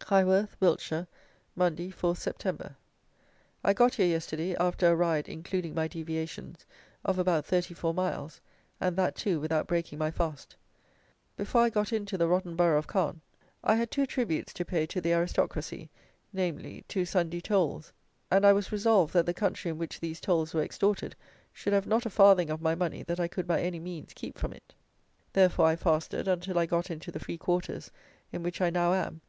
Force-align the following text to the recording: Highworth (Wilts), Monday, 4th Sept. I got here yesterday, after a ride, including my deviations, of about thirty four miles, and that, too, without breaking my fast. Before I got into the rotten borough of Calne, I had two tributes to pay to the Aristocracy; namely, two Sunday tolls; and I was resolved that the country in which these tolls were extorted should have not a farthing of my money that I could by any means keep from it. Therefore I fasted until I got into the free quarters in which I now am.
Highworth 0.00 0.50
(Wilts), 0.60 0.92
Monday, 1.56 1.88
4th 1.90 2.18
Sept. 2.30 2.74
I 3.64 3.72
got 3.72 3.94
here 3.94 4.04
yesterday, 4.06 4.54
after 4.56 4.86
a 4.86 4.94
ride, 4.94 5.30
including 5.30 5.74
my 5.74 5.88
deviations, 5.88 6.66
of 7.06 7.18
about 7.18 7.46
thirty 7.46 7.72
four 7.72 7.94
miles, 7.94 8.42
and 8.82 8.98
that, 8.98 9.16
too, 9.16 9.40
without 9.40 9.66
breaking 9.66 9.98
my 9.98 10.10
fast. 10.10 10.56
Before 11.38 11.62
I 11.62 11.70
got 11.70 11.90
into 11.90 12.18
the 12.18 12.28
rotten 12.28 12.54
borough 12.54 12.76
of 12.76 12.86
Calne, 12.86 13.22
I 13.64 13.76
had 13.76 13.90
two 13.90 14.04
tributes 14.04 14.52
to 14.52 14.64
pay 14.66 14.84
to 14.84 15.00
the 15.00 15.14
Aristocracy; 15.14 15.88
namely, 16.34 16.84
two 16.86 17.06
Sunday 17.06 17.40
tolls; 17.40 17.90
and 18.30 18.44
I 18.44 18.52
was 18.52 18.70
resolved 18.70 19.14
that 19.14 19.24
the 19.24 19.32
country 19.32 19.70
in 19.70 19.78
which 19.78 20.00
these 20.00 20.20
tolls 20.20 20.52
were 20.52 20.62
extorted 20.62 21.16
should 21.50 21.72
have 21.72 21.86
not 21.86 22.04
a 22.04 22.10
farthing 22.10 22.50
of 22.50 22.60
my 22.60 22.74
money 22.74 23.04
that 23.04 23.18
I 23.20 23.26
could 23.26 23.46
by 23.46 23.62
any 23.62 23.80
means 23.80 24.12
keep 24.12 24.36
from 24.36 24.52
it. 24.52 24.74
Therefore 25.32 25.64
I 25.64 25.76
fasted 25.76 26.28
until 26.28 26.58
I 26.58 26.66
got 26.66 26.90
into 26.90 27.10
the 27.10 27.20
free 27.20 27.38
quarters 27.38 27.90
in 28.34 28.42
which 28.42 28.60
I 28.60 28.68
now 28.68 28.92
am. 28.92 29.22